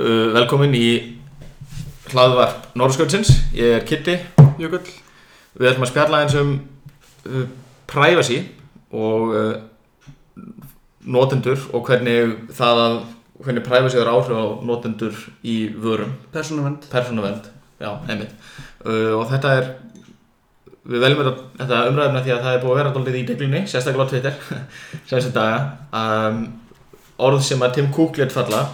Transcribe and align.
Uh, 0.00 0.30
velkomin 0.32 0.72
í 0.72 0.86
hlaðvarp 2.08 2.70
Norðskjöldsins, 2.78 3.34
ég 3.52 3.74
er 3.76 3.82
Kitty 3.84 4.14
Jökull. 4.56 4.86
Við 5.60 5.68
ætlum 5.68 5.84
að 5.84 5.90
spjalla 5.90 6.20
eins 6.22 6.36
um 6.40 6.54
uh, 7.28 7.42
privacy 7.90 8.38
og 8.96 9.34
uh, 9.36 10.40
notendur 11.04 11.68
og 11.76 11.84
hvernig 11.90 12.32
það 12.56 12.82
að 12.86 12.96
hvernig 13.44 13.68
privacy 13.68 14.00
er 14.00 14.08
áhrif 14.14 14.40
á 14.40 14.46
notendur 14.64 15.20
í 15.44 15.58
vörum, 15.76 16.16
Persónuvend 16.32 16.88
persónuvend 16.88 17.52
já, 17.82 17.92
einmitt. 18.08 18.32
Uh, 18.80 19.18
og 19.18 19.28
þetta 19.34 19.54
er 19.58 19.72
við 20.88 21.04
veljum 21.04 21.24
þetta, 21.60 21.86
umræðumna 21.90 22.24
því 22.24 22.38
að 22.38 22.44
það 22.46 22.54
er 22.54 22.62
búið 22.64 22.72
að 22.72 22.80
vera 22.80 22.94
dálítið 22.96 23.20
í 23.20 23.26
deglinni, 23.34 23.66
sérstaklega 23.68 24.08
á 24.08 24.12
Twitter 24.14 25.32
daga. 25.42 25.64
Um, 25.92 26.46
orð 27.20 27.44
sem 27.44 27.68
að 27.68 27.76
Tim 27.76 27.92
Cook 27.92 28.16
let 28.16 28.32
falla 28.32 28.70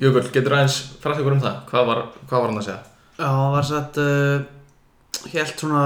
Jökull, 0.00 0.24
getur 0.32 0.56
aðeins 0.56 0.78
frætt 1.02 1.20
ykkur 1.20 1.36
um 1.36 1.44
það? 1.44 1.60
Hvað 1.68 1.88
var, 1.90 2.02
hvað 2.24 2.38
var 2.38 2.52
hann 2.52 2.60
að 2.62 2.66
segja? 2.70 2.80
Já, 3.20 3.28
það 3.28 3.54
var 3.54 3.68
sett 3.68 4.00
uh, 4.00 5.28
Helt 5.34 5.64
svona 5.64 5.84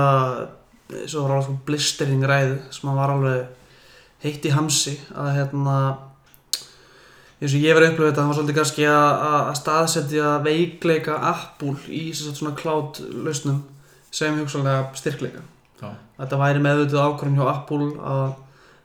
Svo 1.11 1.25
var 1.25 1.35
alveg 1.35 1.47
svona 1.49 1.65
blistering 1.67 2.27
ræðu 2.29 2.59
Sem 2.77 2.91
að 2.93 2.99
var 3.01 3.15
alveg 3.15 3.39
heitt 4.25 4.47
í 4.47 4.53
hamsi 4.55 4.99
Að 5.11 5.33
hérna 5.41 5.79
eins 7.45 7.53
og 7.53 7.61
ég 7.61 7.77
verið 7.77 7.89
að 7.89 7.93
upplifa 7.93 8.09
þetta, 8.09 8.21
það 8.21 8.29
var 8.29 8.39
svolítið 8.39 8.59
kannski 8.59 8.85
að, 8.89 9.09
að 9.27 9.41
að 9.41 9.57
staðsetja 9.59 10.29
veikleika 10.45 11.17
Apple 11.31 11.75
í 11.93 12.03
svona 12.15 12.55
cloud 12.57 13.01
lausnum 13.27 13.59
sem 14.15 14.39
hugsalega 14.39 14.87
styrkleika. 14.97 15.43
Já. 15.83 15.91
Þetta 16.21 16.41
væri 16.41 16.63
meðvitið 16.65 17.03
ákvörðin 17.03 17.41
hjá 17.41 17.49
Apple 17.51 17.89
að 18.13 18.25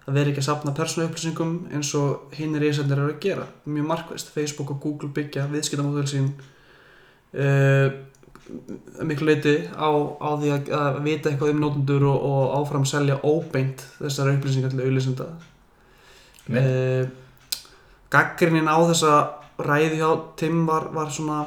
það 0.10 0.18
veri 0.18 0.34
ekki 0.34 0.42
að 0.42 0.48
sapna 0.50 0.76
persónu 0.76 1.08
upplýsingum 1.08 1.56
eins 1.78 1.90
og 1.98 2.36
hinn 2.38 2.58
er 2.58 2.66
ísendir 2.68 2.98
eru 2.98 3.14
að 3.14 3.20
gera. 3.24 3.46
Mjög 3.70 3.90
markvæst, 3.92 4.32
Facebook 4.34 4.74
og 4.74 4.82
Google 4.84 5.12
byggja 5.16 5.46
viðskiptamóðul 5.52 6.08
sín 6.10 6.32
uh, 7.38 7.90
miklu 9.06 9.30
leiti 9.30 9.56
á, 9.78 9.90
á 9.94 10.30
því 10.42 10.52
að, 10.56 10.72
að 10.74 11.00
vita 11.06 11.30
eitthvað 11.30 11.54
um 11.54 11.64
nótundur 11.64 12.08
og, 12.10 12.26
og 12.32 12.56
áfram 12.58 12.88
selja 12.90 13.20
óbeint 13.22 13.86
þessar 14.00 14.34
upplýsingar 14.34 14.74
til 14.74 14.82
auðlýsenda. 14.88 15.30
Nei. 16.50 16.62
Uh, 16.66 17.16
Gaggrinin 18.10 18.66
á 18.66 18.78
þessa 18.90 19.14
ræði 19.62 20.00
hjá 20.00 20.10
Tim 20.40 20.64
var, 20.66 20.90
var 20.96 21.12
svona 21.14 21.44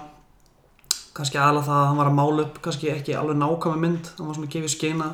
kannski 1.16 1.40
aðalega 1.40 1.66
það 1.66 1.80
að 1.80 1.88
hann 1.88 1.98
var 1.98 2.10
að 2.12 2.18
mála 2.20 2.44
upp 2.46 2.62
kannski 2.64 2.90
ekki 2.92 3.16
alveg 3.18 3.40
nákvæma 3.40 3.80
mynd 3.82 4.10
hann 4.14 4.28
var 4.28 4.36
svona 4.38 4.48
að 4.48 4.54
gefa 4.54 4.70
skeina 4.72 5.08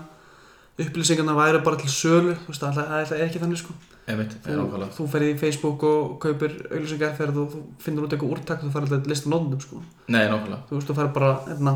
upplýsingarnar 0.78 1.38
væri 1.38 1.60
bara 1.66 1.80
til 1.80 1.90
sölu 1.90 2.34
þú 2.44 2.52
veist, 2.52 2.64
það 2.64 2.78
það 2.78 3.14
er 3.18 3.24
ekki 3.26 3.42
þannig 3.42 3.60
sko. 3.62 3.76
Einmitt, 4.08 4.38
það 4.44 4.62
þú, 4.72 4.88
þú 4.96 5.06
ferði 5.12 5.28
í 5.32 5.38
Facebook 5.40 5.84
og 5.84 6.14
kaupir 6.22 6.54
auðlýsingar 6.70 7.16
þegar 7.18 7.34
þú, 7.36 7.44
þú 7.52 7.62
finnur 7.84 8.06
út 8.06 8.14
eitthvað 8.14 8.34
úrtak 8.36 8.62
þú 8.62 8.72
ferði 8.76 8.96
að 8.96 9.10
lista 9.10 9.32
nótundum 9.32 9.62
sko. 9.64 9.82
Nei, 10.14 10.24
þú 10.30 10.78
veist, 10.78 10.88
þú 10.88 10.96
ferði 10.96 11.14
bara 11.18 11.32
hérna, 11.48 11.74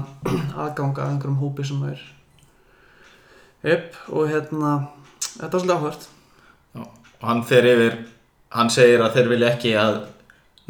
aðganga 0.64 1.04
að 1.04 1.12
einhverjum 1.12 1.42
hópi 1.42 1.66
sem 1.68 1.84
er 1.90 2.08
upp 3.74 4.00
og 4.10 4.32
hérna 4.32 4.72
þetta 5.36 5.52
var 5.52 5.62
svolítið 5.62 5.76
áhvert 5.76 6.10
Og 7.22 7.28
hann 7.28 7.44
fer 7.46 7.66
yfir, 7.70 8.00
hann 8.50 8.70
segir 8.74 9.02
að 9.04 9.12
þeir 9.14 9.28
vilja 9.30 9.50
ekki 9.52 9.76
að 9.78 10.00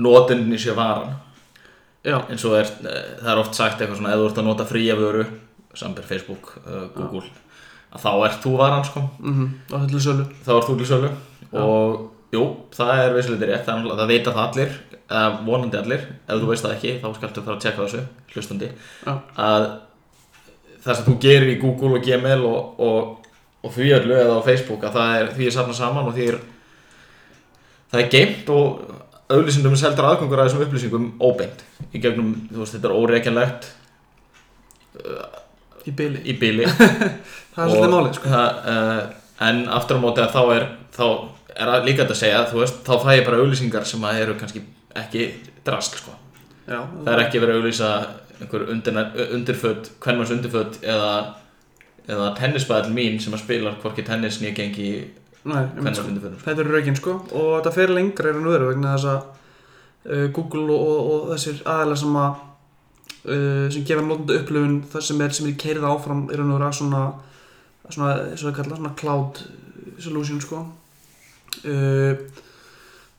notendinni 0.05 0.59
sé 0.61 0.75
varan. 0.77 1.15
Já, 2.05 2.19
eins 2.29 2.45
og 2.45 2.59
er, 2.59 2.69
eh, 2.85 3.15
það 3.23 3.31
er 3.33 3.41
oft 3.41 3.57
sagt 3.57 3.81
eitthvað 3.81 3.97
svona 4.03 4.13
ef 4.13 4.21
þú 4.21 4.27
ert 4.29 4.41
að 4.43 4.49
nota 4.51 4.67
fría 4.69 4.97
vöru 4.99 5.25
samt 5.73 5.99
er 5.99 6.05
Facebook, 6.05 6.59
uh, 6.67 6.89
Google 6.93 7.25
að 7.93 8.03
þá 8.07 8.11
ert 8.27 8.41
þú 8.45 8.53
varan 8.59 8.85
sko. 8.89 9.03
Mhm, 9.21 9.47
og 9.71 9.77
þetta 9.77 9.85
er 9.85 9.93
til 9.93 10.05
sölu. 10.07 10.25
Þá 10.47 10.51
ert 10.57 10.69
þú 10.71 10.77
til 10.79 10.87
sölu. 10.93 11.11
Og 11.53 12.11
jú, 12.33 12.45
það 12.73 12.93
er 13.05 13.15
vissulega 13.19 13.49
rétt 13.53 13.65
það, 13.67 13.73
er 13.73 13.83
náttúrulega- 13.83 13.99
það 14.01 14.09
það 14.33 14.49
allir 14.49 14.73
vonandi 15.45 15.77
allir, 15.77 16.05
ef 16.29 16.39
þú 16.41 16.47
veist 16.49 16.65
það 16.65 16.75
ekki 16.79 16.93
þá 17.03 17.09
skaltu 17.19 17.43
fara 17.45 17.57
að 17.57 17.61
tjekka 17.61 17.83
þessu, 17.85 18.05
hlustandi. 18.33 18.69
Já. 19.07 19.13
að 19.37 19.67
það 20.83 20.97
sem 20.97 21.05
þú 21.05 21.19
gerir 21.21 21.51
í 21.53 21.61
Google 21.61 21.99
og 21.99 22.03
Gmail 22.07 22.45
og, 22.49 22.81
og, 22.81 23.27
og 23.63 23.71
því 23.75 23.91
öllu 23.99 24.17
eða 24.17 24.39
á 24.41 24.47
Facebook 24.47 24.83
að 24.89 24.97
það 24.97 25.21
er, 25.21 25.27
því 25.37 25.47
er 25.47 25.55
safnað 25.59 25.79
saman 25.79 26.09
og 26.09 26.15
því 26.17 26.29
er 26.33 26.39
það 27.93 28.01
er 28.01 28.09
geimt 28.09 28.49
og 28.51 28.81
auðlýsindum 29.29 29.73
er 29.77 29.83
seldur 29.83 30.09
aðgangur 30.09 30.41
að 30.43 30.49
þessum 30.49 30.65
upplýsingum 30.67 31.07
óbeint. 31.21 31.63
Í 31.95 32.01
gegnum, 32.03 32.33
þú 32.51 32.59
veist, 32.65 32.75
þetta 32.79 32.89
er 32.89 32.97
óreikjanlegt 32.99 33.69
í 35.87 35.95
byli, 35.99 36.23
í 36.29 36.37
bíli 36.39 36.69
það 37.55 37.63
er 37.65 37.73
svolítið 37.75 37.93
málið 37.95 38.17
sko. 38.19 38.33
uh, 38.33 39.03
en 39.49 39.63
aftur 39.79 39.99
á 39.99 40.05
móti 40.05 40.25
að 40.25 40.35
þá 40.37 40.43
er 40.57 40.67
þá 40.93 41.07
er 41.53 41.71
að 41.75 41.87
líka 41.89 42.05
þetta 42.05 42.17
að 42.17 42.21
segja 42.23 42.43
veist, 42.55 42.83
þá 42.87 42.93
fæ 43.03 43.11
ég 43.17 43.25
bara 43.27 43.41
auðlýsingar 43.43 43.89
sem 43.89 44.05
að 44.09 44.21
eru 44.25 44.37
kannski 44.41 44.65
ekki 45.03 45.29
drask 45.67 45.99
sko. 46.01 46.15
já, 46.67 46.81
það 46.81 47.13
er 47.15 47.25
ekki 47.27 47.43
verið 47.43 47.55
að 47.57 47.63
auðlýsa 47.63 47.93
einhver 48.43 48.67
undir, 48.73 49.01
undirfödd 49.37 49.91
hvernmanns 50.03 50.33
undirfödd 50.35 50.79
eða, 50.83 51.11
eða 52.09 52.31
tennisbæðal 52.39 52.95
mín 52.95 53.21
sem 53.23 53.35
að 53.37 53.45
spila 53.45 53.75
hvorki 53.83 54.05
tennis 54.07 54.41
nýja 54.43 54.57
gengi 54.59 54.89
hvernmanns 55.45 56.01
sko. 56.01 56.09
undirföddum 56.09 56.43
Þetta 56.45 56.65
eru 56.65 56.75
raukinn 56.77 56.99
sko. 56.99 57.19
Og 57.35 57.53
þetta 57.59 57.75
fer 57.75 57.95
lengra 57.95 58.33
raun 58.33 58.47
og 58.47 58.57
veru 58.57 58.71
vegna 58.71 58.97
þess 58.97 59.11
að 59.13 59.21
uh, 59.23 60.27
Google 60.35 60.67
og, 60.75 60.89
og, 60.89 61.13
og 61.15 61.31
þessir 61.35 61.63
aðeila 61.75 61.99
sem 62.03 62.19
að 62.23 62.43
uh, 63.25 63.67
sem 63.73 63.85
gefa 63.85 64.03
nótunda 64.03 64.39
upplifun 64.41 64.81
það 64.93 65.07
sem 65.09 65.21
er, 65.21 65.37
sem 65.37 65.51
er 65.51 65.61
keirða 65.65 65.93
áfram 65.95 66.27
veru 66.31 66.49
að 66.59 66.75
svona 66.79 67.05
svona, 67.91 68.13
eins 68.31 68.43
og 68.43 68.51
það 68.51 68.59
kalla, 68.61 68.79
svona 68.79 68.95
cloud 68.99 69.43
solution 70.03 70.41
sko. 70.43 70.65
Uh, 71.63 72.19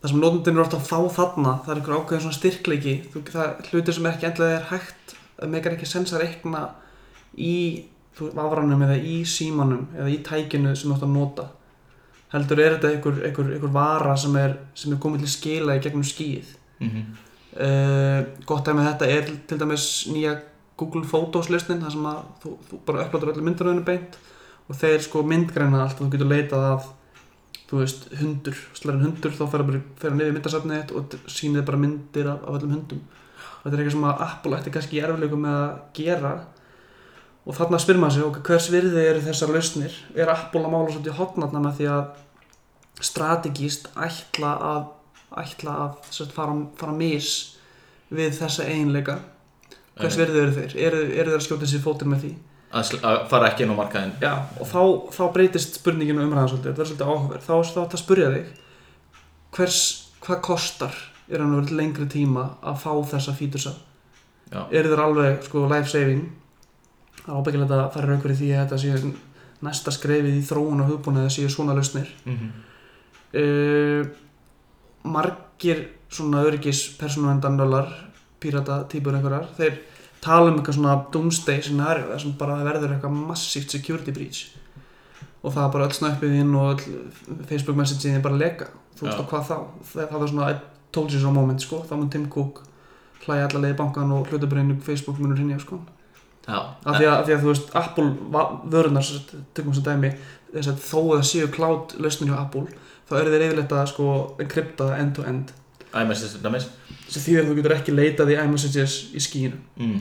það 0.02 0.12
sem 0.12 0.22
nótundin 0.22 0.58
eru 0.58 0.66
ofta 0.66 0.80
að 0.80 0.88
fá 0.90 1.18
þarna 1.18 1.58
það 1.64 1.74
er 1.74 1.82
einhver 1.82 1.98
ákveðin 1.98 2.24
svona 2.26 2.40
styrkleiki. 2.40 2.96
Það 3.14 3.44
er 3.48 3.72
hlutir 3.72 3.98
sem 3.98 4.08
ekki 4.12 4.30
endlega 4.30 4.60
er 4.60 4.70
hægt 4.72 5.18
að 5.40 5.52
meikar 5.54 5.76
ekki 5.76 5.90
sens 5.90 6.14
að 6.14 6.26
reikna 6.26 6.64
í 7.40 7.58
þú, 8.18 8.32
afrannum 8.46 8.86
eða 8.86 8.98
í 9.00 9.20
símanum 9.28 9.88
eða 9.98 10.14
í 10.14 10.22
tækinu 10.26 10.74
sem 10.76 10.90
þú 10.90 10.98
ætti 10.98 11.10
að 11.10 11.16
nota. 11.18 11.50
Heldur 12.34 12.64
er 12.64 12.76
þetta 12.78 12.90
einhver, 12.90 13.20
einhver, 13.28 13.52
einhver 13.54 13.74
vara 13.74 14.16
sem 14.18 14.36
er, 14.42 14.58
sem 14.78 14.94
er 14.94 15.02
komið 15.02 15.26
til 15.26 15.34
skila 15.36 15.78
í 15.78 15.84
gegnum 15.84 16.06
skíð 16.08 16.56
mm 16.80 16.90
-hmm. 16.90 17.04
Uh, 17.58 18.20
gott 18.50 18.66
dæmi 18.68 18.82
um 18.82 18.88
þetta 18.88 19.10
er 19.14 19.32
til 19.48 19.60
dæmis 19.62 19.88
nýja 20.12 20.38
Google 20.78 21.06
Photos 21.06 21.52
listin 21.54 21.84
þar 21.84 21.94
sem 21.94 22.10
að 22.10 22.22
þú, 22.44 22.54
þú 22.70 22.82
bara 22.88 23.06
upplóður 23.06 23.34
öllu 23.34 23.46
mynduröðinu 23.48 23.86
beint 23.88 24.18
og 24.70 24.78
þeir 24.80 25.04
sko 25.06 25.24
myndgræna 25.28 25.84
allt 25.84 26.00
og 26.00 26.08
þú 26.08 26.14
getur 26.16 26.32
leitað 26.32 26.68
af 26.72 26.88
þú 27.70 27.82
veist 27.82 28.08
hundur, 28.20 28.58
slærin 28.78 29.06
hundur 29.06 29.36
þá 29.36 29.44
fer 29.52 29.64
að 29.64 29.76
fyrir 30.02 30.18
niður 30.18 30.36
myndasafnið 30.38 30.82
þitt 30.82 30.96
og 30.98 31.32
sýnir 31.32 31.66
bara 31.68 31.82
myndir 31.82 32.30
af, 32.30 32.42
af 32.48 32.58
öllum 32.60 32.76
hundum 32.78 33.04
og 33.04 33.64
þetta 33.64 33.78
er 33.78 33.84
eitthvað 33.84 33.96
sem 33.96 34.10
að 34.10 34.26
Apple 34.28 34.58
ætti 34.58 34.74
kannski 34.76 35.00
í 35.00 35.04
erfileikum 35.04 35.46
með 35.46 35.60
að 35.62 35.78
gera 35.98 36.34
og 37.44 37.58
þarna 37.58 37.80
spyrir 37.82 38.00
maður 38.00 38.16
sig, 38.16 38.26
ok, 38.28 38.42
hvers 38.48 38.68
virði 38.72 39.02
eru 39.04 39.24
þessar 39.24 39.52
lausnir? 39.52 39.96
Er 40.16 40.32
Apple 40.32 40.64
að 40.64 40.72
mála 40.72 40.92
svolítið 40.94 41.18
hotnarna 41.18 41.64
með 41.64 41.80
því 41.80 41.88
að 41.92 43.04
strategíst 43.04 43.90
ætla 44.00 44.52
að 44.64 44.84
ætla 45.42 45.76
að 45.86 46.10
sagt, 46.10 46.34
fara, 46.36 46.56
fara 46.80 46.96
mis 46.98 47.30
við 48.14 48.34
þessa 48.38 48.68
eiginleika 48.70 49.20
hvers 50.00 50.18
virði 50.18 50.42
eru 50.42 50.58
þeir? 50.58 50.76
Eru, 50.78 51.04
eru 51.14 51.32
þeir 51.32 51.40
að 51.40 51.46
skjóta 51.48 51.70
sér 51.70 51.84
fótinn 51.84 52.14
með 52.14 52.26
því? 52.26 52.34
að, 52.74 52.94
að 53.06 53.18
fara 53.32 53.50
ekki 53.52 53.66
inn 53.66 53.74
á 53.74 53.78
markaðin 53.78 54.14
Já, 54.22 54.34
og 54.60 54.70
þá, 54.70 54.82
þá 55.14 55.24
breytist 55.36 55.80
spurninginu 55.80 56.26
umræðan 56.26 56.52
svolítið, 56.52 56.70
þetta 56.72 56.84
er 56.84 56.90
svolítið 56.90 57.12
áhugaverð 57.12 57.48
þá 57.48 57.74
þá 57.74 57.82
að 57.84 58.02
spurja 58.02 58.30
þig 58.34 58.54
hvers, 59.58 59.82
hvað 60.24 60.40
kostar 60.48 61.02
er 61.30 61.44
hann 61.44 61.56
verið 61.58 61.76
lengri 61.78 62.08
tíma 62.12 62.48
að 62.62 62.80
fá 62.84 62.92
þessa 63.14 63.36
fítusa 63.38 63.76
Já. 64.50 64.66
eru 64.70 64.92
þeir 64.92 65.04
alveg 65.04 65.46
sko 65.48 65.68
life 65.70 65.92
saving 65.92 66.26
það 67.22 67.30
er 67.30 67.40
ábyggilegt 67.40 67.76
að 67.76 67.86
það 67.94 68.04
er 68.04 68.26
fyrir 68.26 68.40
því 68.42 68.52
að 68.52 68.64
þetta 68.64 68.82
sé 68.82 69.14
næsta 69.64 69.94
skrefið 69.96 70.40
í 70.42 70.44
þróun 70.44 70.84
og 70.84 70.92
hugbúinu 70.92 71.22
að 71.22 71.30
það 71.30 71.36
séu 71.38 71.54
svona 71.54 71.78
lausnir 71.78 72.10
mm 72.26 72.38
-hmm. 72.40 72.50
uh, 73.40 74.02
margir 75.04 75.88
svona 76.14 76.44
öryggis 76.48 76.86
persónuvendanölar 77.00 77.90
pírata 78.44 78.84
típur 78.92 79.16
einhverjar 79.16 79.48
þeir 79.58 79.80
tala 80.24 80.52
um 80.52 80.60
eitthvað 80.60 80.78
svona 80.78 80.98
doomsday 81.14 81.62
scenario 81.64 82.10
þar 82.12 82.22
sem 82.24 82.36
bara 82.40 82.60
verður 82.64 82.96
eitthvað 82.96 83.18
massíft 83.30 83.74
security 83.74 84.14
breach. 84.16 84.54
Og 85.44 85.52
það 85.52 85.66
er 85.66 85.74
bara 85.74 85.88
öll 85.88 85.98
snöppið 85.98 86.36
inn 86.40 86.54
og 86.56 86.70
öll 86.76 87.42
Facebook 87.50 87.80
messaging 87.80 88.16
er 88.16 88.24
bara 88.24 88.38
að 88.38 88.46
leka. 88.46 88.70
Þú 88.96 89.08
veist 89.08 89.18
Já. 89.18 89.24
á 89.24 89.30
hvað 89.32 89.50
þá? 89.50 89.58
Það, 89.94 90.14
var 90.22 90.30
svona 90.32 90.52
I 90.52 90.56
told 90.96 91.12
you 91.12 91.20
so 91.20 91.34
moment 91.36 91.64
sko. 91.64 91.82
Þá 91.90 91.98
mun 91.98 92.14
Tim 92.14 92.30
Cook 92.32 92.62
hlæja 93.26 93.50
allavega 93.50 93.76
í 93.76 93.80
bankan 93.80 94.16
og 94.16 94.32
hlutabrinu 94.32 94.78
Facebook 94.84 95.20
munur 95.20 95.40
hrinja 95.40 95.60
sko. 95.60 95.82
Já, 95.82 96.03
af 96.48 96.98
því 96.98 97.06
að, 97.08 97.14
af 97.14 97.26
því 97.28 97.36
að 97.36 97.44
þú 97.44 97.52
veist 97.52 97.76
Apple 97.80 98.08
vörunar 98.72 99.12
tökum 99.56 99.76
sem 99.76 99.86
dæmi 99.86 100.14
þess 100.54 100.72
að 100.72 100.82
þó 100.84 101.00
að 101.02 101.14
það 101.14 101.28
séu 101.30 101.52
cloud 101.54 101.94
lausnin 102.04 102.32
hjá 102.32 102.40
Apple 102.42 102.66
þá 103.10 103.14
eru 103.20 103.34
þeir 103.34 103.46
yfirleitt 103.48 103.76
að 103.78 103.86
sko 103.94 104.08
encrypta 104.44 104.90
það 104.90 105.04
end 105.04 105.16
to 105.18 105.28
end 105.30 105.54
iMessage 105.94 106.34
til 106.34 106.42
dæmis. 106.44 106.68
Sem 107.06 107.22
þýðir 107.22 107.44
að 107.44 107.50
þú 107.50 107.56
getur 107.60 107.76
ekki 107.76 107.94
leitað 107.94 108.34
í 108.34 108.38
iMessages 108.42 108.98
í 109.14 109.22
skíinu 109.22 109.60
mm. 109.78 110.00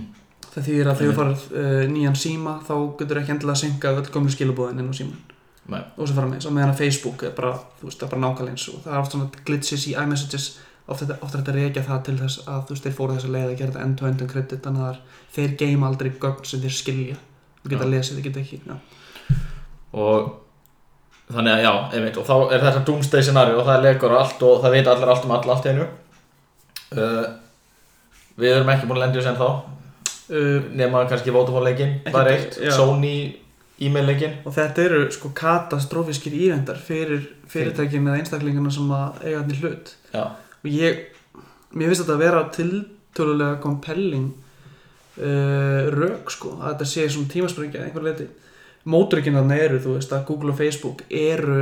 það 0.49 0.69
þýðir 0.69 0.91
að 0.91 1.03
þegar 1.03 1.12
þú 1.12 1.19
farið 1.21 1.44
uh, 1.53 1.85
nýjan 1.93 2.19
síma 2.19 2.56
þá 2.67 2.75
getur 3.00 3.21
ekki 3.21 3.35
endilega 3.37 3.59
að 3.59 3.62
synga 3.62 3.94
öll 4.00 4.11
gömlu 4.15 4.35
skilabóðin 4.35 4.83
inn 4.83 4.93
á 4.93 4.97
síman 4.97 5.23
Nei. 5.73 5.83
og 5.94 6.09
sem 6.09 6.17
fara 6.17 6.27
með 6.27 6.41
þess 6.41 6.50
að 6.50 6.55
meðan 6.56 6.73
að 6.73 6.81
Facebook 6.81 7.23
er 7.23 7.35
bara, 7.37 7.53
veist, 7.85 8.03
er 8.03 8.11
bara 8.11 8.23
nákvæmlega 8.25 8.56
eins 8.56 8.65
og 8.73 8.81
það 8.83 8.94
er 8.94 9.03
oft 9.03 9.15
svona 9.15 9.44
glitches 9.47 9.85
í 9.87 9.93
iMessages 9.94 10.49
á 10.93 10.94
oft 10.94 11.03
þetta, 11.03 11.17
oft 11.25 11.35
er 11.35 11.41
þetta 11.43 11.55
reykja 11.56 11.83
það 11.89 12.00
til 12.06 12.15
þess 12.21 12.43
að 12.47 12.62
þú 12.69 12.75
veist, 12.77 12.85
þeir 12.87 12.97
fóru 12.99 13.17
þessa 13.17 13.33
leið 13.33 13.49
að 13.49 13.56
gera 13.59 13.73
þetta 13.73 13.85
end-to-end 13.87 14.25
encrypted 14.27 14.62
þannig 14.67 14.87
að 14.91 15.19
þeir 15.37 15.56
geima 15.62 15.89
aldrei 15.89 16.11
gögn 16.23 16.44
sem 16.53 16.62
þeir 16.62 16.77
skilja 16.79 17.19
þú 17.62 17.73
geta 17.73 17.89
Já. 17.89 17.93
lesið, 17.94 18.19
þeir 18.19 18.27
geta 18.29 18.43
ekki 18.43 18.61
já. 18.67 18.77
og 19.93 20.31
þannig 21.33 21.53
að 21.56 21.62
já, 21.65 21.73
einmitt 21.97 22.19
og 22.21 22.27
þá 22.29 22.35
er 22.53 22.65
þetta 22.67 22.85
doomsday 22.89 23.25
scenario 23.25 23.61
og 23.61 23.67
það 23.69 23.77
er 23.79 23.85
leikur 23.89 24.12
og 24.15 24.21
allt 24.23 24.43
og 24.49 24.62
það 24.65 24.75
veit 24.77 24.91
allir 24.93 25.12
allt 25.15 25.27
um 25.29 25.35
all 25.37 25.53
allt 25.55 25.69
einu 25.71 25.87
uh, 25.87 27.29
við 28.43 28.56
erum 28.56 28.73
ekki 28.75 28.89
búin 28.91 28.99
að 29.00 29.05
lendi 29.06 29.21
þess 29.21 29.31
ennþá 29.33 29.50
uh, 29.53 30.73
nema 30.83 31.05
kannski 31.11 31.35
Vodafone 31.35 31.71
leikin 31.71 31.94
Ekki- 32.03 32.17
var 32.17 32.33
eitt, 32.33 32.59
já. 32.61 32.73
Sony 32.77 33.15
e-mail 33.83 34.06
leikin 34.11 34.37
og 34.47 34.55
þetta 34.56 34.85
eru 34.85 35.03
sko 35.15 35.33
katastrófiskir 35.37 36.35
ívendar 36.37 36.79
fyrir 36.79 37.25
fyrirtækin 37.53 38.06
eða 38.09 38.21
einstaklinguna 38.21 38.73
sem 38.75 38.91
að 38.94 39.23
eiga 39.27 39.43
í 39.43 39.59
hlut 39.62 39.94
já, 40.12 40.25
og 40.62 40.70
ég, 40.70 41.03
mér 41.75 41.91
finnst 41.91 42.05
þetta 42.05 42.17
að 42.17 42.25
vera 42.25 42.44
tiltölulega 42.55 43.61
compelling 43.62 44.31
uh, 45.19 45.91
rök 45.93 46.32
sko 46.32 46.56
að 46.61 46.73
þetta 46.73 46.88
sé 46.93 47.09
svona 47.11 47.32
tímasprengja 47.32 47.82
að 47.82 47.88
einhver 47.88 48.06
leiti 48.06 48.29
mótrykkin 48.88 49.37
þarna 49.38 49.59
eru, 49.62 49.81
þú 49.82 49.97
veist 49.97 50.14
að 50.14 50.25
Google 50.31 50.55
og 50.55 50.59
Facebook 50.59 51.05
eru 51.11 51.59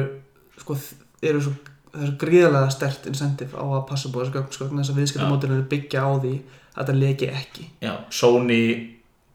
sko, 0.60 0.76
eru 1.22 1.42
svo, 1.44 1.52
það 1.90 2.04
er 2.04 2.12
svo 2.12 2.18
gríðarlega 2.22 2.74
stert 2.74 3.08
incentive 3.10 3.56
á 3.56 3.64
að 3.64 3.86
passa 3.90 4.12
búið 4.12 4.28
þessu 4.28 4.36
gögn 4.38 4.56
sko, 4.56 4.68
þess 4.72 4.92
að 4.92 5.00
viðskiptamódurinn 5.02 5.58
eru 5.58 5.68
byggja 5.72 6.04
á 6.06 6.10
því 6.16 6.34
að 6.70 6.80
þetta 6.80 6.96
leki 7.00 7.30
ekki. 7.34 7.66
Já, 7.82 7.92
Sony 8.14 8.62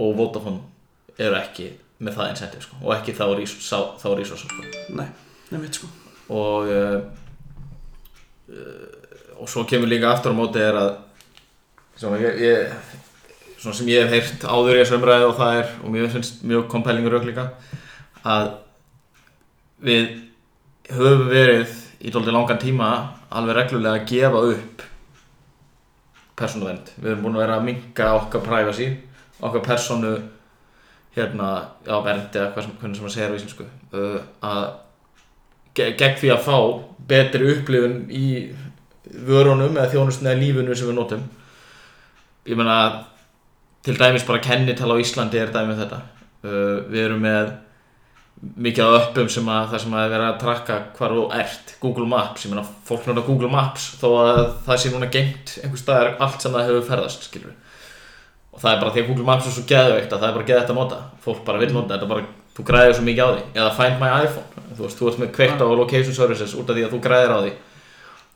og 0.01 0.15
Vodafone 0.18 0.63
eru 1.21 1.38
ekki 1.39 1.69
með 2.06 2.18
það 2.18 2.31
incentive 2.33 2.65
sko, 2.65 2.79
og 2.81 2.95
ekki 2.97 3.15
þá 3.15 3.25
resources 4.18 4.50
sko. 4.50 4.65
nei, 4.97 5.07
nefnir 5.51 5.77
sko. 5.77 5.91
Og 6.35 6.71
uh, 6.73 6.97
uh, 8.50 9.05
og 9.39 9.49
svo 9.51 9.63
kemur 9.69 9.89
líka 9.91 10.11
aftur 10.13 10.33
á 10.35 10.39
móti 10.39 10.61
er 10.63 10.77
að 10.79 10.91
svona, 11.99 12.19
ég, 12.21 12.39
ég, 12.39 12.75
svona 13.59 13.75
sem 13.79 13.89
ég 13.91 14.05
hef 14.05 14.13
heyrt 14.15 14.45
áður 14.47 14.75
í 14.77 14.81
þessu 14.83 14.97
umræði 14.99 15.27
og 15.29 15.35
það 15.39 15.59
er 15.61 15.73
og 15.83 15.93
mér 15.95 16.11
finnst 16.13 16.43
mjög 16.47 16.67
compelling 16.71 17.09
rauk 17.11 17.25
líka 17.27 17.47
að 18.25 18.51
við 19.85 20.05
höfum 20.95 21.27
verið 21.31 21.75
í 22.05 22.11
dóldi 22.13 22.33
langan 22.35 22.59
tíma 22.61 22.89
alveg 23.35 23.57
reglulega 23.57 23.99
að 23.99 24.07
gefa 24.11 24.41
upp 24.53 24.83
persónuvernd. 26.35 26.89
Við 26.99 27.11
erum 27.13 27.21
búin 27.23 27.37
að 27.37 27.43
vera 27.45 27.57
að 27.59 27.67
minka 27.69 28.07
okkar 28.19 28.43
privacy 28.43 28.87
okkar 29.39 29.63
persónu 29.65 30.13
hérna, 31.15 31.49
já, 31.87 31.95
verndi 32.03 32.39
eða 32.41 32.49
hvað 32.55 32.65
sem, 32.65 32.95
sem 32.97 33.07
að 33.07 33.13
segja 33.13 33.27
á 33.31 33.35
íslensku 33.37 33.65
uh, 33.95 34.17
að 34.43 34.63
ge- 35.79 35.93
gegn 35.99 36.17
því 36.19 36.31
að 36.33 36.41
fá 36.43 36.57
betri 37.07 37.51
upplifun 37.53 37.95
í 38.11 38.25
vörunum 39.28 39.75
eða 39.78 39.92
þjónustun 39.94 40.30
eða 40.30 40.42
lífinu 40.42 40.78
sem 40.78 40.90
við 40.90 40.98
notum. 40.98 41.28
Ég 42.46 42.57
meina 42.60 42.78
til 43.86 43.98
dæmis 44.00 44.25
bara 44.28 44.44
kennitala 44.44 44.98
á 44.98 45.02
Íslandi 45.02 45.42
er 45.42 45.54
dæmið 45.54 45.84
þetta. 45.84 46.02
Uh, 46.46 46.78
við 46.90 47.04
erum 47.07 47.24
með 47.25 47.54
mikið 48.62 48.86
af 48.86 48.96
öppum 49.00 49.30
sem 49.31 49.48
að 49.50 49.69
það 49.72 49.84
sem 49.84 49.94
að 49.98 50.10
vera 50.13 50.30
að 50.30 50.40
trakka 50.42 50.80
hvar 50.98 51.13
þú 51.16 51.28
ert. 51.38 51.75
Google 51.81 52.07
Maps, 52.10 52.46
ég 52.46 52.54
meina 52.54 52.66
fólk 52.88 53.06
nota 53.10 53.25
Google 53.25 53.52
Maps 53.54 53.92
þó 54.02 54.07
að 54.22 54.42
það 54.66 54.81
sé 54.81 54.92
núna 54.94 55.12
gengt 55.13 55.56
einhver 55.63 55.81
staðar 55.81 56.18
allt 56.22 56.44
sem 56.44 56.54
það 56.54 56.68
hefur 56.69 56.90
ferðast 56.90 57.30
skilur 57.30 57.54
og 58.56 58.62
það 58.63 58.72
er 58.72 58.81
bara 58.81 58.92
því 58.96 59.02
að 59.02 59.07
Google 59.10 59.28
Maps 59.28 59.48
er 59.50 59.56
svo 59.56 59.63
geðveikt 59.68 60.13
að 60.13 60.22
það 60.22 60.30
er 60.30 60.36
bara 60.38 60.48
geðveikt 60.50 60.69
að 60.72 60.78
nota. 60.80 61.00
Fólk 61.25 61.40
bara 61.48 61.60
vil 61.60 61.72
nota 61.75 61.96
þetta 61.96 62.07
bara 62.12 62.28
þú 62.56 62.66
græðir 62.69 62.94
svo 62.96 63.04
mikið 63.04 63.25
á 63.25 63.30
því. 63.34 63.42
Eða 63.60 63.72
Find 63.75 63.98
My 64.00 64.12
iPhone. 64.24 64.68
Þú 64.75 64.86
veist, 64.86 65.00
þú 65.00 65.10
ert 65.10 65.19
með 65.19 65.31
kveikt 65.36 65.63
á 65.63 65.68
location 65.68 66.16
services 66.16 66.54
út 66.56 66.69
af 66.72 66.78
því 66.78 66.86
að 66.86 66.94
þú 66.94 67.00
græðir 67.04 67.34
á 67.36 67.40
því 67.42 67.52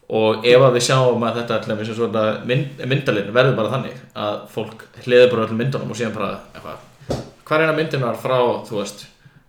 og 0.09 0.45
ef 0.49 0.65
að 0.65 0.75
við 0.77 0.85
sjáum 0.87 1.25
að 1.27 1.39
þetta 1.41 1.57
allir 1.59 1.83
eins 1.83 1.91
og 1.93 1.99
þetta 2.01 2.23
mynd, 2.49 2.83
myndalinn 2.91 3.33
verður 3.35 3.57
bara 3.59 3.73
þannig 3.75 3.99
að 4.25 4.39
fólk 4.55 4.85
hliður 5.05 5.31
bara 5.33 5.45
öllum 5.45 5.61
myndunum 5.61 5.93
og 5.93 5.99
síðan 5.99 6.15
bara 6.15 6.31
eitthvað, 6.53 7.21
hvað 7.45 7.57
er 7.59 7.65
eina 7.65 7.77
myndinar 7.77 8.21
frá 8.23 8.37
þú 8.65 8.79
veist, 8.79 9.05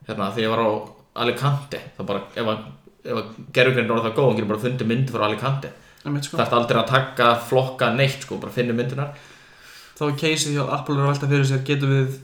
hérna 0.09 0.31
því 0.35 0.47
ég 0.47 0.55
var 0.55 0.65
á 0.65 0.71
Alicante, 1.21 1.81
þá 1.97 2.05
bara 2.07 2.23
ef 2.39 2.53
að, 2.53 2.61
að 3.11 3.33
gerðugrein 3.57 3.89
er 3.91 4.05
það 4.05 4.15
góð, 4.19 4.29
hún 4.29 4.39
getur 4.39 4.53
bara 4.53 4.65
fundið 4.67 4.91
mynd 4.93 5.11
frá 5.11 5.25
Alicante, 5.27 5.73
sko. 6.01 6.37
Það 6.37 6.45
ert 6.45 6.57
aldrei 6.61 6.79
að 6.81 6.93
taka 6.93 7.33
flokka 7.49 7.91
neitt 7.97 8.25
sko, 8.25 8.39
bara 8.41 8.55
finnum 8.55 8.79
myndinar 8.79 9.17
þá 10.01 10.07
er 10.09 10.17
keisið 10.17 10.55
hjá 10.57 10.63
Apple 10.73 10.97
er 10.97 11.05
að 11.05 11.11
velta 11.13 11.29
fyrir 11.29 11.49
sér 11.49 11.65
getum 11.69 11.91
við 11.93 12.15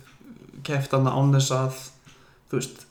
keft 0.65 0.95
hann 0.97 1.09
án 1.11 1.35
þess 1.35 1.53
að 1.53 1.81
þú 2.49 2.61
veist 2.61 2.85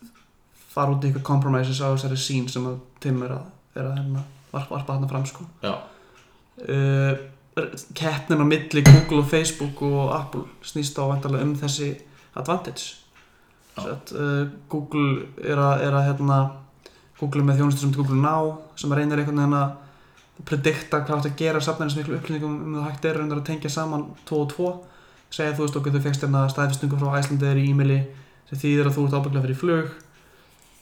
fara 0.75 0.93
út 0.93 1.05
í 1.05 1.09
ykkur 1.09 1.23
compromises 1.25 1.81
á 1.81 1.89
þessari 1.89 2.19
sín 2.21 2.45
sem 2.51 2.67
að 2.69 2.77
Tim 3.01 3.23
er 3.25 3.33
að, 3.33 3.47
er 3.73 3.87
að 3.87 3.97
hérna, 3.97 4.21
varpa, 4.55 4.77
varpa 4.77 4.97
hann 4.97 5.09
fram 5.11 5.25
sko. 5.29 5.45
Já, 5.63 5.75
uh, 6.65 7.13
keppnin 7.95 8.43
á 8.43 8.45
milli 8.47 8.83
Google 8.83 9.21
og 9.23 9.29
Facebook 9.31 9.81
og 9.85 10.11
Apple 10.15 10.43
snýst 10.63 10.99
á 10.99 11.03
vantarlega 11.07 11.47
um 11.47 11.55
þessi 11.59 11.93
advantage. 12.35 13.01
Sett, 13.75 14.11
uh, 14.15 14.47
Google 14.71 15.27
er 15.43 15.59
að, 15.59 15.87
er 15.87 15.97
að 15.99 16.05
hérna, 16.09 16.37
Google 17.19 17.43
er 17.43 17.49
með 17.49 17.61
þjónustur 17.61 17.87
sem 17.87 17.95
Google 17.95 18.19
Now 18.19 18.53
sem 18.79 18.91
reynir 18.91 19.19
einhvern 19.19 19.43
veginn 19.43 19.59
að 19.59 19.81
predikta 20.43 20.99
hvað 21.05 21.21
átt 21.21 21.29
að 21.29 21.37
gera 21.39 21.61
safna 21.63 21.87
eins 21.87 21.95
miklu 21.95 22.17
upplýningum 22.17 22.55
um 22.59 22.75
það 22.75 22.87
hægt 22.89 23.05
er 23.07 23.19
reyndar 23.19 23.39
að 23.39 23.47
tengja 23.49 23.71
saman 23.71 24.09
2 24.27 24.39
og 24.41 24.49
2 24.51 24.71
segja 25.31 25.55
þú 25.55 25.63
veist 25.63 25.77
okkur 25.79 25.95
þú 25.95 26.01
fegst 26.03 26.25
hérna 26.25 26.41
staðfestingu 26.51 26.99
frá 26.99 27.15
Æslandir 27.19 27.61
í 27.61 27.69
e-maili 27.71 28.01
sem 28.49 28.59
þýðir 28.59 28.89
að 28.89 28.97
þú 28.97 29.05
ert 29.05 29.15
ábygglega 29.15 29.45
fyrir 29.45 29.61
flug 29.61 29.93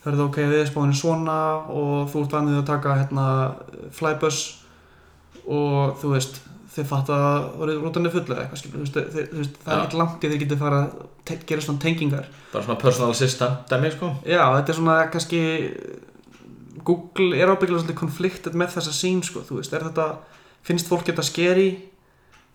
það 0.03 0.09
er 0.11 0.17
það 0.17 0.25
ok, 0.27 0.39
viðspáin 0.51 0.93
er 0.93 0.99
svona 0.99 1.37
og 1.71 2.09
þú 2.11 2.23
ert 2.23 2.35
vanið 2.37 2.59
að 2.59 2.69
taka 2.69 2.97
hérna 2.99 3.27
flybus 3.95 4.41
og 5.43 5.95
þú 6.01 6.11
veist 6.15 6.41
þeir 6.73 6.87
fatta 6.89 7.17
að 7.19 7.73
rútan 7.83 8.07
er 8.07 8.13
full 8.13 8.23
eða 8.25 8.43
eitthvað 8.43 8.61
skilur, 8.61 8.79
þú 8.79 8.85
veist, 8.85 9.17
veist, 9.37 9.57
það 9.61 9.73
er 9.73 9.81
ekkert 9.83 9.99
langt 9.99 10.23
í 10.23 10.31
þeir 10.31 10.41
getið 10.43 10.61
fara 10.63 10.79
að 10.83 11.43
gera 11.51 11.65
svona 11.65 11.83
tengingar. 11.83 12.29
Bara 12.49 12.65
svona 12.65 12.81
personal 12.81 13.13
assistant 13.13 13.67
dæmi 13.69 13.91
sko. 13.93 14.09
Já, 14.25 14.41
þetta 14.57 14.73
er 14.73 14.79
svona 14.79 14.95
kannski 15.13 15.41
Google 16.83 17.37
er 17.37 17.51
ábygglega 17.53 17.83
svolítið 17.83 17.99
konfliktet 17.99 18.57
með 18.57 18.73
þessa 18.77 18.95
sín 18.97 19.21
sko, 19.25 19.43
þú 19.45 19.59
veist, 19.59 19.75
er 19.75 19.85
þetta 19.85 20.07
finnst 20.65 20.89
fólk 20.89 21.05
þetta 21.11 21.25
skeri 21.27 21.67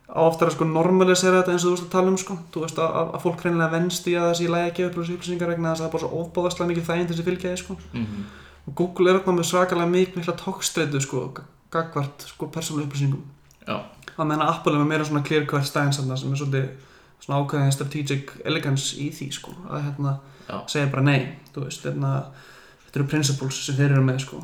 á 0.09 0.21
oftar 0.25 0.49
að 0.49 0.55
sko 0.57 0.65
normalisera 0.65 1.43
þetta 1.43 1.53
eins 1.53 1.65
og 1.65 1.71
þú 1.71 1.75
veist 1.77 1.87
að 1.89 1.93
tala 1.95 2.09
um 2.13 2.17
sko, 2.19 2.35
þú 2.55 2.63
veist 2.65 2.79
að, 2.81 2.91
að- 3.01 3.11
að 3.19 3.23
fólk 3.27 3.43
reynilega 3.45 3.73
venst 3.77 4.07
í 4.09 4.15
að 4.17 4.27
það 4.29 4.37
sé 4.39 4.49
lægi 4.55 4.69
að 4.71 4.77
gefa 4.79 4.95
þessu 5.01 5.17
upplýsingar 5.19 5.51
vegna 5.53 5.73
þess 5.73 5.81
að 5.81 5.85
það 5.85 5.89
er 5.89 5.95
bara 5.95 6.05
svo 6.05 6.21
ofbáðaslega 6.23 6.69
mikið 6.73 6.87
þæginn 6.89 7.09
þessi 7.13 7.27
fylgjaði 7.29 7.63
sko. 7.63 7.77
Mm 7.93 8.23
og 8.69 8.75
Google 8.77 9.09
er 9.11 9.17
þarna 9.19 9.33
með 9.39 9.47
svakalega 9.49 9.89
mikið 9.89 10.17
mikla 10.21 10.33
tókstreitu 10.37 10.99
sko, 11.01 11.21
gagvart 11.73 12.25
sko 12.29 12.49
persónuleg 12.53 12.89
upplýsingum. 12.91 13.23
Já, 13.65 13.77
að 14.19 14.27
menna 14.29 14.49
Apple 14.53 14.75
er 14.75 14.83
með 14.83 14.91
meira 14.91 15.05
svona 15.09 15.23
clear 15.25 15.47
cut 15.49 15.65
stance 15.65 16.03
þarna 16.03 16.19
sem 16.21 16.33
er 16.35 16.41
svolítið 16.43 16.67
svona 17.25 17.39
ákveðin 17.41 17.73
strategic 17.73 18.33
elegance 18.45 18.97
í 19.01 19.07
því 19.17 19.29
sko. 19.33 19.55
Að 19.73 19.87
hérna 19.87 20.13
Já. 20.51 20.59
segja 20.69 20.91
bara 20.93 21.03
nei 21.07 21.39
þú 21.55 21.65
veist, 21.65 21.87
hérna, 21.89 22.13
þetta 22.85 23.01
eru 23.01 23.09
principles 23.15 23.63
sem 23.65 23.79
þeir 23.81 23.95
eru 23.97 24.05
með 24.05 24.21
sko 24.27 24.43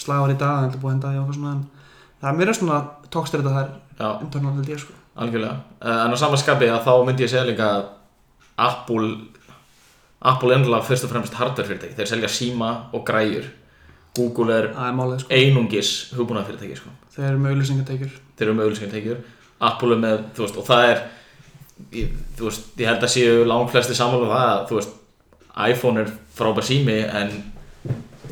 slagari 0.00 0.36
í 0.36 0.40
dag 0.40 0.66
þetta 0.66 0.82
búið 0.82 0.90
að 0.90 0.94
henda 0.94 1.12
því 1.12 1.18
og 1.18 1.22
eitthvað 1.22 1.38
svona 1.38 1.52
en 1.52 1.62
það 2.20 2.30
er 2.30 2.38
meira 2.38 2.56
svona 2.58 2.78
tókstreita 3.12 3.54
þær 3.56 3.70
já, 3.98 4.08
internal 4.24 4.54
held 4.56 4.72
ég 4.72 4.82
sko. 4.82 4.98
Algjörlega. 5.22 5.56
Uh, 5.82 5.98
en 6.06 6.14
á 6.14 6.18
sama 6.22 6.40
skapi 6.40 6.70
að 6.72 6.86
þá 6.86 6.92
myndi 7.06 7.26
ég 7.26 7.32
segja 7.32 7.48
líka 7.48 7.68
að 7.76 7.82
Apple 8.68 9.10
Apple 10.22 10.52
er 10.52 10.60
ennlega 10.60 10.86
fyrst 10.86 11.04
og 11.06 11.10
fremst 11.10 11.34
hardware 11.34 11.66
fyrirtæki 11.68 11.98
þeir 11.98 12.10
selja 12.12 12.30
síma 12.30 12.72
og 12.94 13.04
græjur. 13.08 13.50
Google 14.16 14.54
er 14.54 14.66
málið 14.92 15.22
sko. 15.22 15.32
einungis 15.32 15.92
hugbúnað 16.16 16.50
fyrirtæki 16.50 16.76
sko. 16.76 16.90
þeir 17.14 17.28
eru 17.30 17.40
með 17.40 17.54
auðlýsingateikjur 17.54 18.16
þeir 18.36 18.46
eru 18.46 18.56
með 18.56 18.66
auðlýsingartekjur 18.66 19.22
Apple 19.62 19.94
er 19.94 20.00
með, 20.02 20.24
þú 20.36 20.44
veist, 20.44 20.58
og 20.58 20.66
það 20.66 20.88
er 20.90 21.02
ég, 21.94 22.16
þú 22.38 22.48
veist, 22.48 22.68
ég 22.80 22.90
held 22.90 23.06
að 23.06 23.12
séu 23.14 23.46
langt 23.48 23.72
flesti 23.72 23.96
sammála 23.96 24.26
um 24.26 24.34
það 24.34 24.50
að, 24.50 24.62
þú 24.68 24.78
veist 24.80 24.98
iPhone 25.72 26.02
er 26.02 26.12
frábær 26.36 26.66
sími 26.66 26.98
en 27.06 27.32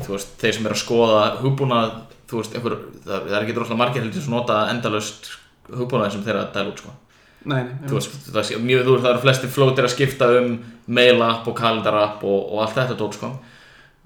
þú 0.05 0.15
veist, 0.15 0.33
þeir 0.41 0.53
sem 0.57 0.65
er 0.69 0.75
að 0.75 0.81
skoða 0.81 1.21
hugbúnað, 1.41 1.93
þú 2.31 2.41
veist, 2.41 2.55
einhver 2.57 2.75
það, 3.05 3.21
það 3.27 3.37
er 3.37 3.45
ekki 3.45 3.55
droslega 3.57 3.79
margir 3.81 4.03
heldur 4.05 4.25
sem 4.25 4.33
nota 4.35 4.57
endalaust 4.71 5.31
hugbúnað 5.71 6.11
sem 6.15 6.23
þeir 6.25 6.35
eru 6.35 6.43
að 6.45 6.51
dæla 6.57 6.71
út, 6.73 6.81
sko. 6.83 6.93
Nei, 7.51 7.61
nei, 7.65 7.87
þú 7.89 7.97
veist, 7.97 8.17
það, 8.33 8.51
mjög, 8.65 8.83
þú 8.85 8.91
veist, 8.95 9.05
það 9.05 9.11
eru 9.15 9.23
flesti 9.25 9.47
flótir 9.55 9.87
að 9.87 9.93
skipta 9.95 10.27
um 10.41 10.51
mail 10.87 11.23
app 11.25 11.47
og 11.49 11.55
kalendar 11.57 11.97
app 12.03 12.23
og, 12.23 12.39
og 12.53 12.61
allt 12.65 12.77
þetta 12.77 12.97
dót, 12.99 13.17
sko. 13.17 13.31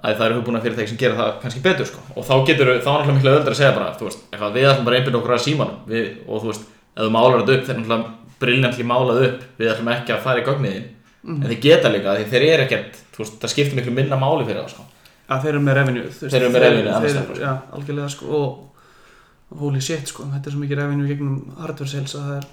Að 0.06 0.18
það 0.20 0.26
eru 0.30 0.38
hugbúna 0.40 0.62
fyrirtæki 0.62 0.92
sem 0.92 1.00
gera 1.02 1.16
það 1.18 1.32
kannski 1.42 1.62
betur, 1.66 1.88
sko. 1.90 2.02
Og 2.16 2.26
þá 2.28 2.34
getur, 2.48 2.70
þá 2.84 2.90
er 2.92 3.00
náttúrulega 3.00 3.16
miklu 3.18 3.32
öðru 3.36 3.54
að 3.56 3.60
segja 3.60 3.74
bara, 3.76 3.94
þú 4.00 4.08
veist, 4.10 4.26
eitthvað, 4.32 4.54
við 4.56 4.68
ætlum 4.70 4.86
bara 4.90 5.00
einbyrja 5.00 5.20
okkur 5.20 5.34
að 5.36 5.44
símanum. 5.46 5.80
Við, 5.90 6.10
og 6.28 6.44
þú 6.44 6.52
veist, 6.52 6.68
ef 6.96 7.02
þú 7.08 7.12
málar 7.16 7.42
þetta 7.42 7.56
upp 7.56 7.66
þeir 7.70 7.80
náttúrulega 7.80 8.14
briljantli 8.46 8.86
málað 8.86 9.22
upp 9.30 9.46
við 9.60 9.72
ætlum 9.72 9.92
ekki 9.96 10.14
að 10.16 10.24
fara 10.28 10.42
í 10.44 10.46
gögniðin 10.50 10.92
Mhm. 11.26 11.42
en 11.42 11.50
þeir 11.50 11.62
geta 11.64 11.90
líka, 11.90 12.12
þeir 12.30 12.44
eru 12.54 12.64
ekkert 12.68 12.98
þú 13.16 13.24
veist, 13.24 13.38
það 13.42 13.50
skiptir 13.50 13.76
miklu 13.80 13.94
minna 13.98 14.18
máli 14.22 14.44
fyrir 14.46 14.60
það, 14.62 14.76
sko 14.76 14.84
að 15.26 15.46
þeir 15.46 15.52
eru 15.54 15.64
með 15.66 15.78
revenue 15.80 16.12
Þeir 16.16 16.38
eru 16.40 16.52
með 16.54 16.64
revenue, 16.66 17.02
þeir, 17.06 17.20
sko. 17.20 17.38
já, 17.42 17.52
algjörlega 17.78 18.10
sko 18.14 18.40
og 18.40 19.60
holy 19.62 19.82
shit 19.84 20.12
sko, 20.12 20.26
þetta 20.34 20.50
er 20.50 20.56
svo 20.56 20.64
mikið 20.64 20.82
revenue 20.82 21.10
gegnum 21.10 21.38
hardware 21.62 21.92
sales 21.92 22.16
að 22.18 22.28
það 22.28 22.36
er, 22.40 22.50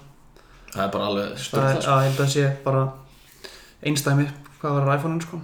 það 0.73 0.85
er 0.85 0.93
bara 0.95 1.09
alveg 1.09 1.27
það 1.33 1.43
stort 1.47 1.67
er 1.69 1.89
að 1.93 2.05
ég 2.05 2.07
held 2.09 2.23
að 2.25 2.31
sé 2.33 2.47
bara 2.63 2.83
einstæmi 3.83 4.29
hvað 4.61 4.77
var 4.79 4.93
iPhone-un 4.95 5.21
sko. 5.25 5.41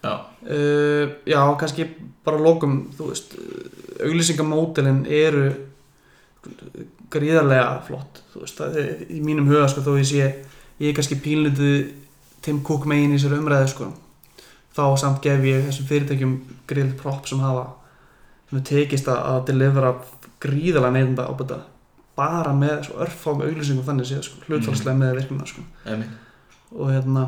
Já, 0.00 0.12
uh, 0.16 1.14
já, 1.28 1.40
kannski 1.60 1.86
bara 2.24 2.40
lokum, 2.40 2.76
þú 2.96 3.10
veist 3.10 3.34
auglýsingamódelin 4.00 5.02
eru 5.12 5.48
gríðarlega 7.12 7.80
flott 7.88 8.22
þú 8.32 8.44
veist, 8.44 8.60
það 8.60 8.78
er 8.80 9.02
í 9.10 9.18
mínum 9.24 9.48
huga 9.50 9.66
sko, 9.68 9.82
þó 9.84 9.96
ég 9.98 10.08
sé, 10.08 10.28
ég 10.80 10.92
er 10.92 10.96
kannski 10.96 11.18
pínlutu 11.20 11.72
Tim 12.40 12.62
Cook 12.64 12.86
megin 12.88 13.16
í 13.16 13.20
sér 13.20 13.36
umræðu 13.36 13.72
sko 13.74 13.90
þá 14.76 14.84
samt 15.02 15.20
gef 15.24 15.44
ég 15.44 15.66
þessum 15.66 15.90
fyrirtækjum 15.90 16.38
gríðlega 16.70 17.00
prop 17.00 17.28
sem 17.28 17.42
hafa 17.42 17.66
sem 18.50 18.64
tekist 18.66 19.08
að, 19.10 19.20
að 19.32 19.44
delivera 19.50 19.92
gríðarlega 20.42 20.96
neyðunda 20.96 21.28
ábæta 21.30 21.60
bara 22.20 22.52
með 22.56 22.86
svo 22.88 22.98
örfám 23.04 23.44
auglýsingum 23.44 23.86
þannig 23.86 24.08
séð 24.10 24.24
sko, 24.26 24.40
hlutfalslega 24.48 24.98
með 24.98 25.14
virknina 25.20 25.46
sko. 25.48 25.64
Einmitt. 25.88 26.16
Og 26.74 26.90
hérna 26.92 27.26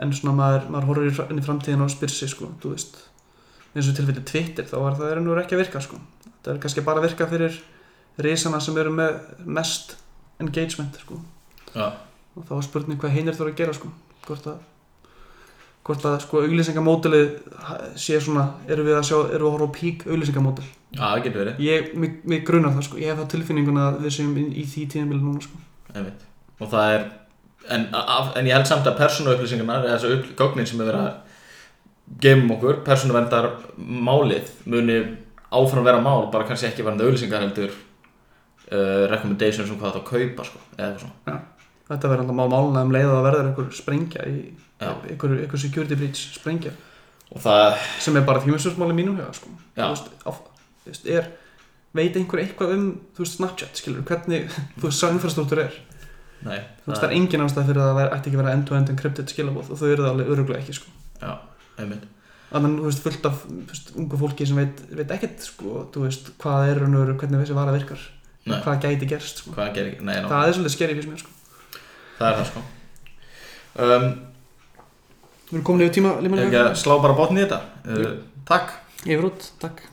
en 0.00 0.12
svona 0.16 0.36
maður, 0.38 0.68
maður 0.72 0.90
horfir 0.90 1.32
inn 1.32 1.40
í 1.40 1.44
framtíðin 1.44 1.84
og 1.84 1.92
spyr 1.92 2.12
sig 2.14 2.30
sko, 2.32 2.50
þú 2.62 2.74
veist. 2.74 3.00
Eins 3.74 3.90
og 3.90 3.96
tilfelli 3.98 4.22
Twitter, 4.26 4.66
þá 4.66 4.76
er 4.80 4.98
það 4.98 5.16
ennur 5.16 5.40
ekki 5.42 5.56
að 5.56 5.64
virka 5.64 5.82
sko, 5.84 5.98
það 6.42 6.52
er 6.54 6.62
kannski 6.62 6.84
bara 6.86 7.02
að 7.02 7.08
virka 7.08 7.28
fyrir 7.30 7.58
risana 8.20 8.60
sem 8.62 8.78
eru 8.82 8.92
með 8.94 9.18
mest 9.46 9.96
engagement 10.42 10.98
sko. 11.02 11.20
Já, 11.74 11.92
og 12.34 12.46
þá 12.48 12.54
er 12.58 12.66
spurning 12.66 13.00
hvað 13.02 13.16
hinir 13.18 13.38
þurfa 13.38 13.54
að 13.54 13.60
gera 13.62 13.76
sko. 13.76 13.92
Hvort 14.26 14.48
að 14.50 14.64
hvort 15.86 16.04
að 16.06 16.18
sko 16.24 16.42
auglýsingamódelið 16.44 17.30
sé 17.98 18.20
svona, 18.20 18.50
eru 18.68 18.84
við 18.86 18.98
að 18.98 19.06
sjá, 19.08 19.16
eru 19.30 19.46
við 19.46 19.48
að 19.48 19.54
horfa 19.54 19.70
á 19.70 19.76
pík 19.78 20.04
auglýsingamódel? 20.08 20.66
Já 20.90 21.04
það 21.06 21.22
getur 21.24 21.42
verið. 21.44 21.62
Ég, 21.64 21.94
mig, 22.02 22.18
mig 22.28 22.44
grunar 22.46 22.74
það 22.76 22.86
sko, 22.88 23.00
ég 23.00 23.12
hef 23.12 23.20
það 23.22 23.32
tilfinninguna 23.34 23.86
að 23.88 24.04
við 24.04 24.14
séum 24.18 24.36
í, 24.36 24.44
í 24.60 24.66
því 24.66 24.86
tíðanbili 24.94 25.22
núna 25.22 25.44
sko. 25.46 25.60
Einmitt. 25.94 26.26
og 26.60 26.68
það 26.70 26.92
er 26.94 27.04
en, 27.68 27.86
af, 27.94 28.32
en 28.38 28.46
ég 28.48 28.54
held 28.54 28.68
samt 28.68 28.88
að 28.88 28.98
persónu 29.00 29.34
upplýsingarnar 29.34 29.86
eða 29.86 29.98
þessu 29.98 30.34
gögnin 30.38 30.68
sem 30.68 30.80
er 30.82 30.90
verið 30.90 31.06
að 31.06 32.18
gefum 32.24 32.54
okkur, 32.56 32.80
persónu 32.86 33.16
verndar 33.16 33.50
málið 33.78 34.50
muni 34.70 34.98
áfram 35.50 35.86
vera 35.86 36.02
mál 36.02 36.28
bara 36.32 36.46
kannski 36.48 36.70
ekki 36.70 36.84
verðandi 36.86 37.06
auðlýsingar 37.06 37.44
heldur 37.44 37.72
uh, 37.74 39.06
recommendations 39.12 39.70
um 39.70 39.80
hvað 39.80 39.96
það 39.96 40.02
að 40.02 40.10
kaupa 40.10 40.48
sko, 40.48 40.62
eða 40.76 40.90
eitthvað 40.90 41.06
svona 41.06 41.38
Þetta 41.90 42.10
verður 42.12 42.24
alltaf 42.24 42.38
mál 42.38 42.52
máluna 42.52 42.84
um 42.86 42.94
leið 42.94 43.08
að 43.08 43.16
það 43.16 43.26
verður 43.26 43.48
einhver 43.50 43.70
sprengja 43.74 44.26
í 44.30 44.34
einhver, 44.80 45.36
einhver 45.42 45.60
security 45.60 45.98
breach 45.98 46.22
sprengja 46.36 46.72
það, 47.30 47.76
sem 48.02 48.18
er 48.18 48.26
bara 48.26 48.42
mínum 48.96 49.18
huga 49.18 49.30
sko. 49.36 49.52
Veist, 49.76 50.10
á, 50.26 50.30
veist, 50.86 51.06
er, 51.10 51.28
veit 51.96 52.16
einhver 52.18 52.42
eitthvað 52.44 52.74
um 52.76 52.86
veist, 53.18 53.36
Snapchat, 53.38 53.74
skilur, 53.78 54.04
hvernig 54.06 54.48
þú 54.80 54.92
infrastruktúr 55.10 55.64
er 55.66 55.80
nei 56.46 56.60
þú 56.84 56.92
veist, 56.92 57.02
það 57.02 57.08
er 57.10 57.16
engin 57.18 57.44
ástæð 57.44 57.68
fyrir 57.72 57.82
að 57.84 57.90
það 57.98 58.14
ætti 58.14 58.30
ekki 58.30 58.38
að 58.38 58.42
vera 58.42 58.54
end-to-end 58.56 58.94
encrypted 58.94 59.34
skilabóð 59.34 59.74
og 59.74 59.80
þau 59.82 59.90
eru 59.90 60.06
það 60.06 60.12
alveg 60.14 60.32
öruglega 60.34 60.62
ekki 60.62 60.76
sko. 60.78 60.94
já, 61.20 61.32
einmitt 61.82 62.06
þannig 62.50 62.78
þú 62.78 62.86
veist, 62.86 63.02
fullt 63.04 63.28
af 63.28 63.42
veist, 63.50 63.92
ungu 64.00 64.20
fólki 64.22 64.46
sem 64.48 64.62
veit, 64.62 64.80
veit 64.96 65.12
ekkert 65.18 65.44
sko, 65.44 65.84
þú 65.92 66.06
veist, 66.06 66.32
hvað 66.40 66.70
er 66.70 66.80
raun 66.82 66.96
og 66.96 67.04
veru, 67.04 67.18
hvernig 67.20 67.44
þessi 67.44 67.58
vara 67.58 67.74
virkar 67.76 68.06
Nei. 68.48 68.56
hvað 68.64 68.86
gæti 68.86 69.10
gerst 69.10 69.42
sko. 69.44 69.52
hvað 69.54 69.74
gerir, 69.76 70.00
nei, 70.00 70.16
það 70.24 70.46
er 70.46 70.56
svolítið 70.56 70.74
skerið 70.74 70.98
fyrir 70.98 71.12
mér 71.12 71.20
sko. 71.20 71.36
Það 72.20 72.28
er 72.30 72.40
það 72.40 72.50
sko. 72.50 72.64
Um, 73.80 74.10
við 75.48 75.56
erum 75.56 75.66
komin 75.66 75.86
yfir 75.86 75.96
tíma 75.98 76.74
slá 76.78 76.98
bara 77.00 77.16
botni 77.18 77.42
í 77.42 77.46
þetta. 77.46 77.62
Uh, 77.88 78.12
takk. 78.48 78.76
Yfir 79.06 79.32
út, 79.32 79.48
takk 79.62 79.88